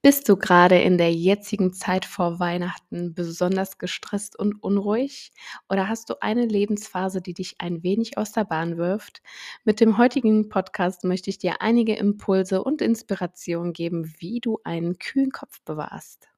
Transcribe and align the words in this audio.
Bist 0.00 0.28
du 0.28 0.36
gerade 0.36 0.78
in 0.80 0.96
der 0.96 1.12
jetzigen 1.12 1.72
Zeit 1.72 2.04
vor 2.04 2.38
Weihnachten 2.38 3.14
besonders 3.14 3.78
gestresst 3.78 4.38
und 4.38 4.62
unruhig? 4.62 5.32
Oder 5.68 5.88
hast 5.88 6.08
du 6.08 6.14
eine 6.20 6.46
Lebensphase, 6.46 7.20
die 7.20 7.34
dich 7.34 7.56
ein 7.58 7.82
wenig 7.82 8.16
aus 8.16 8.30
der 8.30 8.44
Bahn 8.44 8.76
wirft? 8.76 9.22
Mit 9.64 9.80
dem 9.80 9.98
heutigen 9.98 10.48
Podcast 10.50 11.02
möchte 11.02 11.30
ich 11.30 11.38
dir 11.38 11.62
einige 11.62 11.96
Impulse 11.96 12.62
und 12.62 12.80
Inspirationen 12.80 13.72
geben, 13.72 14.14
wie 14.18 14.38
du 14.38 14.60
einen 14.62 15.00
kühlen 15.00 15.32
Kopf 15.32 15.60
bewahrst. 15.64 16.28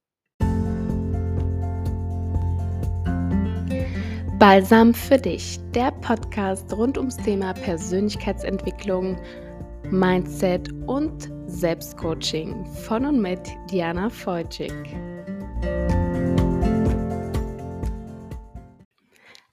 Balsam 4.39 4.95
für 4.95 5.19
dich, 5.19 5.61
der 5.75 5.91
Podcast 5.91 6.73
rund 6.73 6.97
ums 6.97 7.19
Thema 7.19 7.53
Persönlichkeitsentwicklung, 7.53 9.19
Mindset 9.93 10.73
und 10.87 11.33
Selbstcoaching 11.47 12.65
von 12.65 13.05
und 13.05 13.21
mit 13.21 13.41
Diana 13.73 14.09
Feutschig. 14.09 14.73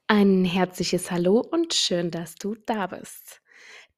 Ein 0.05 0.45
herzliches 0.45 1.09
Hallo 1.09 1.39
und 1.39 1.73
schön, 1.73 2.11
dass 2.11 2.35
du 2.35 2.55
da 2.67 2.85
bist. 2.85 3.41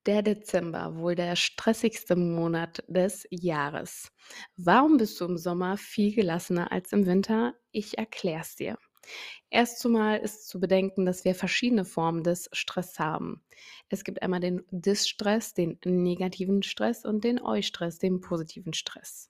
Der 0.05 0.21
Dezember, 0.21 0.95
wohl 0.95 1.15
der 1.15 1.35
stressigste 1.35 2.15
Monat 2.15 2.85
des 2.87 3.27
Jahres. 3.31 4.09
Warum 4.55 4.95
bist 4.95 5.20
du 5.20 5.26
im 5.26 5.37
Sommer 5.37 5.76
viel 5.76 6.15
gelassener 6.15 6.71
als 6.71 6.93
im 6.93 7.05
Winter? 7.05 7.53
Ich 7.73 7.98
erkläre 7.98 8.41
es 8.41 8.55
dir. 8.55 8.77
Erst 9.49 9.80
zumal 9.80 10.20
ist 10.20 10.48
zu 10.48 10.59
bedenken, 10.59 11.05
dass 11.05 11.26
wir 11.26 11.34
verschiedene 11.34 11.86
Formen 11.86 12.23
des 12.23 12.49
Stress 12.54 12.99
haben. 12.99 13.41
Es 13.90 14.04
gibt 14.04 14.22
einmal 14.22 14.40
den 14.40 14.63
Distress, 14.72 15.54
den 15.54 15.80
negativen 15.84 16.62
Stress 16.63 17.05
und 17.05 17.23
den 17.23 17.41
Eustress, 17.41 17.98
den 17.98 18.22
positiven 18.22 18.73
Stress. 18.73 19.30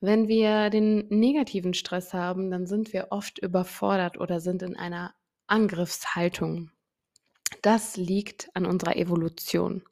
Wenn 0.00 0.28
wir 0.28 0.70
den 0.70 1.08
negativen 1.08 1.74
Stress 1.74 2.14
haben, 2.14 2.50
dann 2.50 2.66
sind 2.66 2.92
wir 2.92 3.08
oft 3.10 3.38
überfordert 3.38 4.18
oder 4.18 4.40
sind 4.40 4.62
in 4.62 4.76
einer 4.76 5.14
Angriffshaltung. 5.48 6.70
Das 7.62 7.96
liegt 7.96 8.50
an 8.54 8.66
unserer 8.66 8.96
Evolution. 8.96 9.82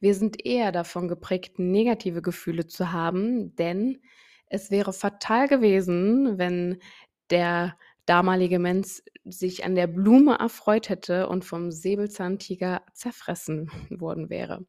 Wir 0.00 0.14
sind 0.14 0.44
eher 0.46 0.72
davon 0.72 1.08
geprägt, 1.08 1.58
negative 1.58 2.22
Gefühle 2.22 2.66
zu 2.66 2.92
haben, 2.92 3.54
denn 3.56 4.00
es 4.46 4.70
wäre 4.70 4.92
fatal 4.92 5.48
gewesen, 5.48 6.38
wenn 6.38 6.78
der 7.30 7.76
damalige 8.06 8.58
Mensch 8.58 9.02
sich 9.24 9.64
an 9.64 9.74
der 9.74 9.86
Blume 9.86 10.36
erfreut 10.38 10.88
hätte 10.88 11.28
und 11.28 11.44
vom 11.44 11.70
Säbelzahntiger 11.70 12.82
zerfressen 12.92 13.70
worden 13.90 14.30
wäre. 14.30 14.66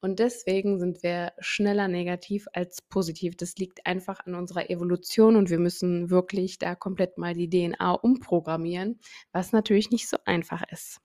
Und 0.00 0.18
deswegen 0.18 0.78
sind 0.78 1.02
wir 1.02 1.32
schneller 1.38 1.88
negativ 1.88 2.46
als 2.52 2.82
positiv. 2.82 3.36
Das 3.36 3.56
liegt 3.56 3.86
einfach 3.86 4.20
an 4.24 4.34
unserer 4.34 4.70
Evolution 4.70 5.36
und 5.36 5.50
wir 5.50 5.58
müssen 5.58 6.10
wirklich 6.10 6.58
da 6.58 6.74
komplett 6.74 7.18
mal 7.18 7.34
die 7.34 7.48
DNA 7.48 7.92
umprogrammieren, 7.92 9.00
was 9.32 9.52
natürlich 9.52 9.90
nicht 9.90 10.08
so 10.08 10.18
einfach 10.24 10.62
ist. 10.70 11.00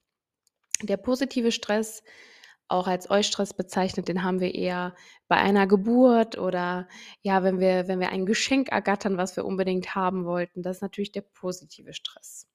Der 0.84 0.98
positive 0.98 1.52
Stress 1.52 2.04
auch 2.72 2.88
als 2.88 3.10
Eustress 3.10 3.54
bezeichnet, 3.54 4.08
den 4.08 4.24
haben 4.24 4.40
wir 4.40 4.56
eher 4.56 4.96
bei 5.28 5.38
einer 5.38 5.68
Geburt 5.68 6.38
oder 6.38 6.88
ja, 7.22 7.44
wenn 7.44 7.60
wir, 7.60 7.88
wenn 7.88 8.00
wir 8.00 8.10
ein 8.10 8.26
Geschenk 8.26 8.70
ergattern, 8.70 9.18
was 9.18 9.36
wir 9.36 9.46
unbedingt 9.46 9.96
haben 9.96 10.26
wollten. 10.26 10.64
Das 10.64 10.78
ist 10.78 10.82
natürlich 10.82 11.12
der 11.12 11.22
positive 11.22 11.94
Stress. 11.94 12.48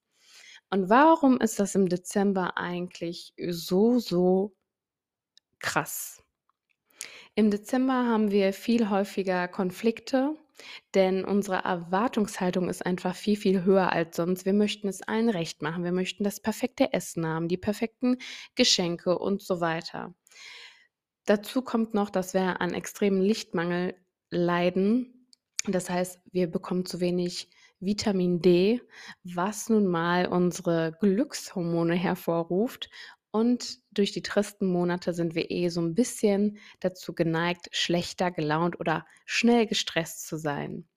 Und 0.69 0.89
warum 0.89 1.39
ist 1.39 1.59
das 1.59 1.75
im 1.75 1.87
Dezember 1.87 2.57
eigentlich 2.57 3.33
so, 3.49 3.99
so 3.99 4.55
krass? 5.59 6.21
Im 7.35 7.51
Dezember 7.51 7.93
haben 7.93 8.31
wir 8.31 8.51
viel 8.51 8.89
häufiger 8.89 9.47
Konflikte, 9.47 10.35
denn 10.93 11.23
unsere 11.23 11.57
Erwartungshaltung 11.57 12.69
ist 12.69 12.85
einfach 12.85 13.15
viel, 13.15 13.37
viel 13.37 13.63
höher 13.63 13.91
als 13.91 14.15
sonst. 14.15 14.45
Wir 14.45 14.53
möchten 14.53 14.87
es 14.87 15.01
allen 15.01 15.29
recht 15.29 15.61
machen. 15.61 15.83
Wir 15.83 15.91
möchten 15.91 16.23
das 16.23 16.39
perfekte 16.39 16.93
Essen 16.93 17.25
haben, 17.25 17.47
die 17.47 17.57
perfekten 17.57 18.17
Geschenke 18.55 19.17
und 19.17 19.41
so 19.41 19.61
weiter. 19.61 20.13
Dazu 21.25 21.61
kommt 21.61 21.93
noch, 21.93 22.09
dass 22.09 22.33
wir 22.33 22.61
an 22.61 22.73
extremen 22.73 23.21
Lichtmangel 23.21 23.95
leiden. 24.29 25.27
Das 25.65 25.89
heißt, 25.89 26.19
wir 26.31 26.49
bekommen 26.49 26.85
zu 26.85 26.99
wenig 26.99 27.49
Vitamin 27.79 28.41
D, 28.41 28.81
was 29.23 29.69
nun 29.69 29.85
mal 29.85 30.27
unsere 30.27 30.97
Glückshormone 30.99 31.93
hervorruft 31.93 32.89
und 33.31 33.79
durch 33.91 34.11
die 34.11 34.21
tristen 34.21 34.67
Monate 34.67 35.13
sind 35.13 35.35
wir 35.35 35.51
eh 35.51 35.69
so 35.69 35.81
ein 35.81 35.95
bisschen 35.95 36.57
dazu 36.79 37.13
geneigt, 37.13 37.67
schlechter 37.71 38.31
gelaunt 38.31 38.79
oder 38.79 39.05
schnell 39.25 39.67
gestresst 39.67 40.27
zu 40.27 40.37
sein. 40.37 40.87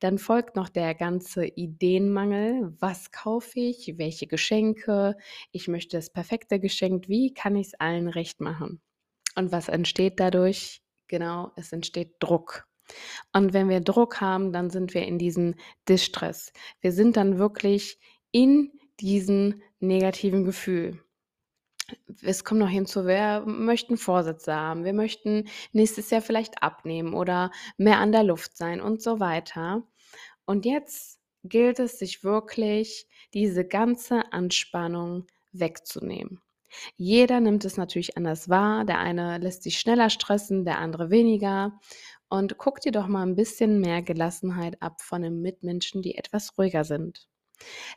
Dann 0.00 0.18
folgt 0.18 0.54
noch 0.54 0.68
der 0.68 0.94
ganze 0.94 1.46
Ideenmangel. 1.46 2.74
Was 2.78 3.10
kaufe 3.10 3.58
ich? 3.58 3.94
Welche 3.96 4.26
Geschenke? 4.26 5.16
Ich 5.50 5.68
möchte 5.68 5.96
das 5.96 6.10
perfekte 6.10 6.60
Geschenk. 6.60 7.08
Wie 7.08 7.34
kann 7.34 7.56
ich 7.56 7.68
es 7.68 7.74
allen 7.74 8.08
recht 8.08 8.40
machen? 8.40 8.80
Und 9.34 9.50
was 9.52 9.68
entsteht 9.68 10.20
dadurch? 10.20 10.82
Genau, 11.08 11.52
es 11.56 11.72
entsteht 11.72 12.14
Druck. 12.20 12.66
Und 13.32 13.52
wenn 13.52 13.68
wir 13.68 13.80
Druck 13.80 14.20
haben, 14.20 14.52
dann 14.52 14.70
sind 14.70 14.94
wir 14.94 15.06
in 15.06 15.18
diesem 15.18 15.54
Distress. 15.88 16.52
Wir 16.80 16.92
sind 16.92 17.16
dann 17.16 17.38
wirklich 17.38 17.98
in 18.30 18.72
diesem 19.00 19.62
negativen 19.80 20.44
Gefühl 20.44 21.00
es 22.22 22.44
kommt 22.44 22.60
noch 22.60 22.68
hinzu, 22.68 23.06
wir 23.06 23.44
möchten 23.46 23.96
Vorsätze 23.96 24.54
haben, 24.54 24.84
wir 24.84 24.92
möchten 24.92 25.48
nächstes 25.72 26.10
Jahr 26.10 26.22
vielleicht 26.22 26.62
abnehmen 26.62 27.14
oder 27.14 27.50
mehr 27.76 27.98
an 27.98 28.12
der 28.12 28.24
Luft 28.24 28.56
sein 28.56 28.80
und 28.80 29.02
so 29.02 29.20
weiter. 29.20 29.82
Und 30.44 30.64
jetzt 30.64 31.20
gilt 31.44 31.78
es, 31.78 31.98
sich 31.98 32.24
wirklich 32.24 33.06
diese 33.34 33.66
ganze 33.66 34.32
Anspannung 34.32 35.26
wegzunehmen. 35.52 36.40
Jeder 36.96 37.40
nimmt 37.40 37.64
es 37.64 37.76
natürlich 37.76 38.16
anders 38.16 38.48
wahr. 38.48 38.84
Der 38.84 38.98
eine 38.98 39.38
lässt 39.38 39.62
sich 39.62 39.78
schneller 39.78 40.10
stressen, 40.10 40.64
der 40.64 40.78
andere 40.78 41.10
weniger. 41.10 41.78
Und 42.28 42.58
guck 42.58 42.80
dir 42.80 42.92
doch 42.92 43.06
mal 43.06 43.22
ein 43.22 43.36
bisschen 43.36 43.80
mehr 43.80 44.02
Gelassenheit 44.02 44.82
ab 44.82 45.00
von 45.00 45.22
den 45.22 45.40
Mitmenschen, 45.40 46.02
die 46.02 46.16
etwas 46.16 46.58
ruhiger 46.58 46.84
sind. 46.84 47.28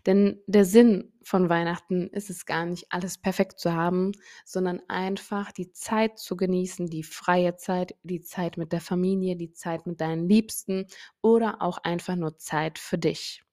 Denn 0.05 0.41
der 0.47 0.65
Sinn 0.65 1.13
von 1.23 1.49
Weihnachten 1.49 2.07
ist 2.07 2.29
es 2.29 2.45
gar 2.45 2.65
nicht, 2.65 2.87
alles 2.89 3.17
perfekt 3.17 3.59
zu 3.59 3.73
haben, 3.73 4.11
sondern 4.45 4.81
einfach 4.87 5.51
die 5.51 5.71
Zeit 5.71 6.19
zu 6.19 6.35
genießen, 6.35 6.87
die 6.87 7.03
freie 7.03 7.55
Zeit, 7.57 7.95
die 8.03 8.21
Zeit 8.21 8.57
mit 8.57 8.71
der 8.71 8.81
Familie, 8.81 9.35
die 9.35 9.53
Zeit 9.53 9.85
mit 9.87 10.01
deinen 10.01 10.27
Liebsten 10.27 10.87
oder 11.21 11.61
auch 11.61 11.77
einfach 11.79 12.15
nur 12.15 12.37
Zeit 12.37 12.79
für 12.79 12.97
dich. 12.97 13.43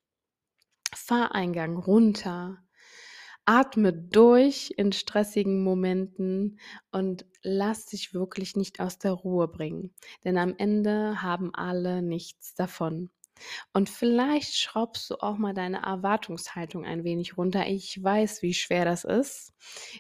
Fahreingang 0.95 1.77
runter, 1.79 2.59
atme 3.47 3.93
durch 3.95 4.75
in 4.77 4.93
stressigen 4.93 5.63
Momenten 5.63 6.61
und 6.93 7.27
lass 7.43 7.87
dich 7.87 8.13
wirklich 8.15 8.57
nicht 8.57 8.81
aus 8.81 8.99
der 8.99 9.13
Ruhe 9.13 9.49
bringen. 9.49 9.95
Denn 10.25 10.37
am 10.39 10.55
Ende 10.59 11.23
haben 11.23 11.55
alle 11.55 12.03
nichts 12.03 12.55
davon. 12.55 13.11
Und 13.73 13.89
vielleicht 13.89 14.55
schraubst 14.55 15.11
du 15.11 15.17
auch 15.17 15.39
mal 15.39 15.55
deine 15.55 15.83
Erwartungshaltung 15.83 16.85
ein 16.85 17.05
wenig 17.05 17.37
runter. 17.37 17.67
Ich 17.67 18.03
weiß, 18.03 18.43
wie 18.43 18.55
schwer 18.55 18.85
das 18.85 19.05
ist. 19.05 19.53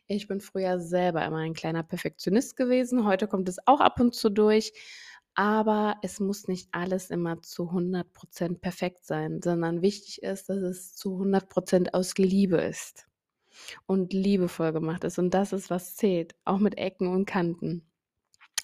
Ich 0.06 0.28
bin 0.28 0.40
früher 0.40 0.80
selber 0.80 1.24
immer 1.24 1.38
ein 1.38 1.54
kleiner 1.54 1.82
Perfektionist 1.82 2.56
gewesen. 2.56 3.04
Heute 3.04 3.28
kommt 3.28 3.48
es 3.48 3.58
auch 3.66 3.80
ab 3.80 4.00
und 4.00 4.14
zu 4.14 4.30
durch. 4.30 4.72
Aber 5.34 5.98
es 6.02 6.18
muss 6.18 6.48
nicht 6.48 6.68
alles 6.72 7.10
immer 7.10 7.42
zu 7.42 7.70
100% 7.70 8.58
perfekt 8.58 9.06
sein, 9.06 9.40
sondern 9.40 9.82
wichtig 9.82 10.22
ist, 10.22 10.48
dass 10.48 10.58
es 10.58 10.96
zu 10.96 11.10
100% 11.10 11.94
aus 11.94 12.14
Liebe 12.18 12.56
ist 12.56 13.06
und 13.86 14.12
liebevoll 14.12 14.72
gemacht 14.72 15.04
ist. 15.04 15.18
Und 15.18 15.30
das 15.34 15.52
ist, 15.52 15.70
was 15.70 15.96
zählt, 15.96 16.34
auch 16.44 16.58
mit 16.58 16.76
Ecken 16.76 17.08
und 17.08 17.26
Kanten. 17.26 17.87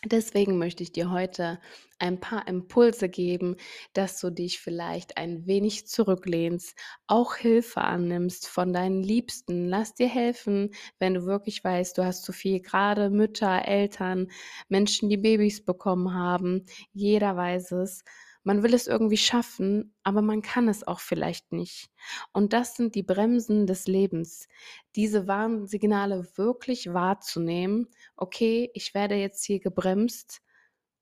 Deswegen 0.07 0.59
möchte 0.59 0.83
ich 0.83 0.93
dir 0.93 1.11
heute 1.11 1.61
ein 1.99 2.21
paar 2.21 2.47
Impulse 2.49 3.09
geben, 3.09 3.57
dass 3.95 4.21
du 4.21 4.31
dich 4.31 4.59
vielleicht 4.61 5.17
ein 5.17 5.47
wenig 5.47 5.87
zurücklehnst, 5.87 6.77
auch 7.07 7.37
Hilfe 7.37 7.81
annimmst 7.81 8.47
von 8.49 8.73
deinen 8.73 9.03
Liebsten. 9.03 9.67
Lass 9.69 9.95
dir 9.95 10.09
helfen, 10.09 10.71
wenn 10.99 11.15
du 11.15 11.25
wirklich 11.25 11.63
weißt, 11.65 11.97
du 11.97 12.05
hast 12.05 12.25
zu 12.25 12.33
viel, 12.33 12.61
gerade 12.61 13.09
Mütter, 13.11 13.67
Eltern, 13.67 14.29
Menschen, 14.69 15.09
die 15.09 15.17
Babys 15.17 15.65
bekommen 15.65 16.13
haben. 16.15 16.67
Jeder 16.93 17.37
weiß 17.37 17.73
es. 17.73 18.05
Man 18.45 18.63
will 18.63 18.75
es 18.75 18.87
irgendwie 18.87 19.17
schaffen, 19.17 19.95
aber 20.03 20.23
man 20.23 20.43
kann 20.43 20.69
es 20.69 20.87
auch 20.87 21.01
vielleicht 21.01 21.53
nicht. 21.53 21.89
Und 22.33 22.53
das 22.53 22.77
sind 22.77 22.95
die 22.95 23.03
Bremsen 23.03 23.67
des 23.67 23.87
Lebens. 23.87 24.49
Diese 24.95 25.27
Warnsignale 25.27 26.29
wirklich 26.37 26.93
wahrzunehmen. 26.93 27.89
Okay, 28.17 28.71
ich 28.75 28.95
werde 28.95 29.17
jetzt 29.17 29.45
hier 29.45 29.61
gebremst 29.61 30.41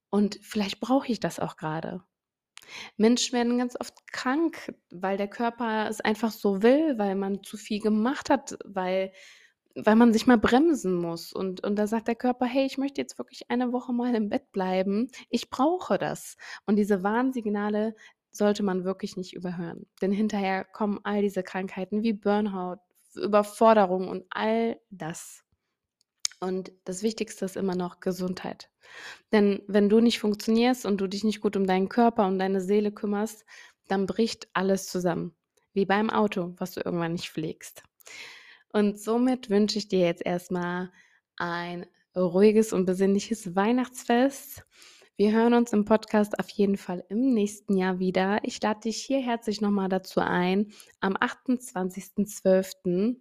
und 0.09 0.39
vielleicht 0.43 0.81
brauche 0.81 1.11
ich 1.11 1.21
das 1.21 1.41
auch 1.41 1.57
gerade. 1.57 2.03
Menschen 2.97 3.33
werden 3.33 3.59
ganz 3.59 3.77
oft 3.79 4.07
krank, 4.13 4.75
weil 4.91 5.17
der 5.17 5.29
Körper 5.29 5.89
es 5.89 6.01
einfach 6.01 6.31
so 6.31 6.63
will, 6.63 6.97
weil 6.99 7.17
man 7.17 7.43
zu 7.43 7.57
viel 7.57 7.81
gemacht 7.81 8.31
hat, 8.31 8.57
weil 8.65 9.13
weil 9.75 9.97
man 9.97 10.13
sich 10.13 10.27
mal 10.27 10.39
bremsen 10.39 10.95
muss. 10.95 11.33
Und, 11.33 11.65
und 11.65 11.77
da 11.77 11.87
sagt 11.87 12.09
der 12.09 12.15
Körper, 12.15 12.47
hey, 12.47 12.67
ich 12.67 12.79
möchte 12.79 13.01
jetzt 13.01 13.19
wirklich 13.19 13.51
eine 13.51 13.73
Woche 13.73 13.93
mal 13.93 14.15
im 14.15 14.29
Bett 14.29 14.53
bleiben. 14.53 15.09
Ich 15.31 15.51
brauche 15.51 15.99
das. 15.99 16.37
Und 16.67 16.77
diese 16.77 17.03
Warnsignale 17.03 17.95
sollte 18.31 18.63
man 18.63 18.85
wirklich 18.85 19.17
nicht 19.17 19.35
überhören. 19.35 19.87
Denn 20.01 20.13
hinterher 20.13 20.65
kommen 20.65 21.01
all 21.05 21.23
diese 21.23 21.43
Krankheiten 21.43 22.03
wie 22.03 22.13
Burnout, 22.13 22.79
Überforderung 23.15 24.09
und 24.09 24.25
all 24.31 24.81
das. 24.91 25.45
Und 26.41 26.73
das 26.85 27.03
Wichtigste 27.03 27.45
ist 27.45 27.57
immer 27.57 27.77
noch 27.77 28.01
Gesundheit. 28.01 28.71
Denn 29.33 29.63
wenn 29.69 29.89
du 29.89 30.01
nicht 30.01 30.19
funktionierst 30.19 30.87
und 30.87 31.01
du 31.01 31.07
dich 31.07 31.25
nicht 31.25 31.41
gut 31.41 31.57
um 31.57 31.67
deinen 31.67 31.89
Körper 31.89 32.27
und 32.27 32.39
deine 32.39 32.61
Seele 32.61 32.91
kümmerst, 32.91 33.45
dann 33.87 34.07
bricht 34.07 34.49
alles 34.53 34.89
zusammen. 34.89 35.37
Wie 35.73 35.87
beim 35.87 36.11
Auto, 36.11 36.55
was 36.59 36.73
du 36.73 36.81
irgendwann 36.85 37.13
nicht 37.13 37.31
pflegst. 37.31 37.83
Und 38.73 38.99
somit 38.99 39.51
wünsche 39.51 39.79
ich 39.79 39.89
dir 39.89 40.01
jetzt 40.01 40.25
erstmal 40.25 40.91
ein 41.37 41.87
ruhiges 42.17 42.73
und 42.73 42.87
besinnliches 42.87 43.55
Weihnachtsfest. 43.55 44.65
Wir 45.17 45.33
hören 45.33 45.55
uns 45.55 45.73
im 45.73 45.85
Podcast 45.85 46.39
auf 46.39 46.49
jeden 46.51 46.77
Fall 46.77 47.05
im 47.09 47.35
nächsten 47.35 47.77
Jahr 47.77 47.99
wieder. 47.99 48.41
Ich 48.45 48.61
lade 48.63 48.81
dich 48.81 48.97
hier 48.97 49.21
herzlich 49.21 49.61
nochmal 49.61 49.89
dazu 49.89 50.21
ein, 50.21 50.73
am 51.01 51.17
28.12 51.17 53.17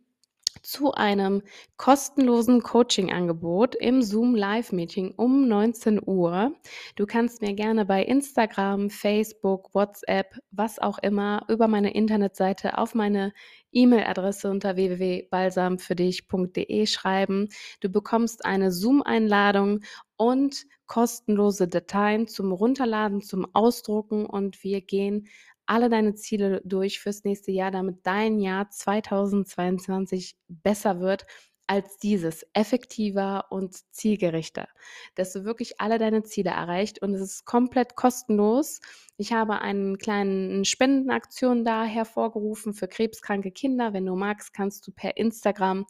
zu 0.61 0.93
einem 0.93 1.41
kostenlosen 1.77 2.61
Coaching-Angebot 2.61 3.75
im 3.75 4.01
Zoom 4.01 4.35
Live-Meeting 4.35 5.13
um 5.15 5.47
19 5.47 6.01
Uhr. 6.05 6.53
Du 6.95 7.05
kannst 7.05 7.41
mir 7.41 7.53
gerne 7.53 7.85
bei 7.85 8.03
Instagram, 8.03 8.89
Facebook, 8.89 9.73
WhatsApp, 9.73 10.35
was 10.51 10.79
auch 10.79 10.97
immer, 10.99 11.45
über 11.49 11.67
meine 11.67 11.93
Internetseite 11.93 12.77
auf 12.77 12.95
meine 12.95 13.33
E-Mail-Adresse 13.71 14.49
unter 14.49 14.75
www.balsamfürdich.de 14.75 16.85
schreiben. 16.85 17.47
Du 17.79 17.89
bekommst 17.89 18.43
eine 18.45 18.71
Zoom-Einladung 18.71 19.79
und 20.17 20.65
kostenlose 20.87 21.69
Dateien 21.69 22.27
zum 22.27 22.51
Runterladen, 22.51 23.21
zum 23.21 23.47
Ausdrucken 23.53 24.25
und 24.25 24.61
wir 24.63 24.81
gehen 24.81 25.27
alle 25.65 25.89
deine 25.89 26.15
Ziele 26.15 26.61
durch 26.65 26.99
fürs 26.99 27.23
nächste 27.23 27.51
Jahr, 27.51 27.71
damit 27.71 27.99
dein 28.03 28.39
Jahr 28.39 28.69
2022 28.69 30.35
besser 30.47 30.99
wird 30.99 31.25
als 31.71 31.97
dieses, 31.99 32.45
effektiver 32.53 33.45
und 33.49 33.77
zielgerichter, 33.93 34.67
dass 35.15 35.31
du 35.31 35.45
wirklich 35.45 35.79
alle 35.79 35.99
deine 35.99 36.21
Ziele 36.23 36.49
erreicht 36.49 37.01
und 37.01 37.13
es 37.13 37.21
ist 37.21 37.45
komplett 37.45 37.95
kostenlos. 37.95 38.81
Ich 39.15 39.31
habe 39.31 39.61
einen 39.61 39.97
kleinen 39.97 40.65
Spendenaktion 40.65 41.63
da 41.63 41.85
hervorgerufen 41.85 42.73
für 42.73 42.89
krebskranke 42.89 43.51
Kinder. 43.51 43.93
Wenn 43.93 44.05
du 44.05 44.15
magst, 44.15 44.53
kannst 44.53 44.85
du 44.85 44.91
per 44.91 45.15
Instagram 45.15 45.85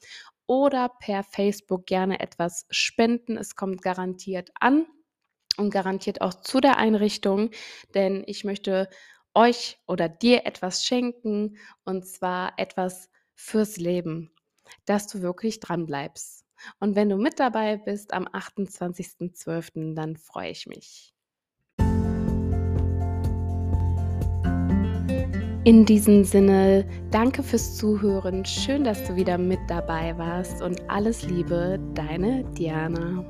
oder 0.45 0.89
per 0.99 1.23
Facebook 1.23 1.87
gerne 1.87 2.19
etwas 2.19 2.67
spenden. 2.69 3.35
Es 3.35 3.55
kommt 3.55 3.81
garantiert 3.81 4.51
an 4.59 4.85
und 5.57 5.71
garantiert 5.71 6.21
auch 6.21 6.35
zu 6.35 6.59
der 6.59 6.77
Einrichtung, 6.77 7.49
denn 7.95 8.23
ich 8.27 8.43
möchte 8.43 8.87
euch 9.33 9.79
oder 9.87 10.09
dir 10.09 10.45
etwas 10.45 10.85
schenken 10.85 11.57
und 11.85 12.05
zwar 12.05 12.53
etwas 12.57 13.09
fürs 13.35 13.77
Leben, 13.77 14.31
dass 14.85 15.07
du 15.07 15.21
wirklich 15.21 15.59
dran 15.59 15.85
bleibst. 15.85 16.45
Und 16.79 16.95
wenn 16.95 17.09
du 17.09 17.17
mit 17.17 17.39
dabei 17.39 17.77
bist 17.77 18.13
am 18.13 18.27
28.12., 18.27 19.95
dann 19.95 20.15
freue 20.17 20.51
ich 20.51 20.67
mich. 20.67 21.13
In 25.63 25.85
diesem 25.85 26.23
Sinne, 26.23 26.87
danke 27.11 27.43
fürs 27.43 27.77
Zuhören. 27.77 28.43
Schön, 28.45 28.83
dass 28.83 29.03
du 29.03 29.15
wieder 29.15 29.37
mit 29.37 29.59
dabei 29.67 30.17
warst 30.17 30.61
und 30.61 30.89
alles 30.89 31.21
Liebe, 31.23 31.79
deine 31.93 32.43
Diana. 32.55 33.23